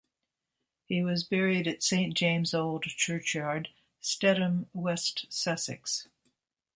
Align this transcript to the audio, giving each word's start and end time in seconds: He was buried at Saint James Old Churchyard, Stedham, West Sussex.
He 0.83 1.03
was 1.03 1.23
buried 1.23 1.67
at 1.67 1.83
Saint 1.83 2.15
James 2.15 2.55
Old 2.55 2.85
Churchyard, 2.85 3.67
Stedham, 3.99 4.67
West 4.73 5.27
Sussex. 5.29 6.07